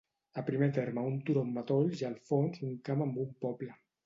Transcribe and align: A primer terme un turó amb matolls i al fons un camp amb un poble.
A 0.39 0.43
primer 0.45 0.69
terme 0.77 1.03
un 1.09 1.19
turó 1.27 1.43
amb 1.47 1.53
matolls 1.59 2.01
i 2.05 2.09
al 2.09 2.17
fons 2.31 2.65
un 2.71 2.75
camp 2.91 3.05
amb 3.07 3.23
un 3.27 3.31
poble. 3.47 3.71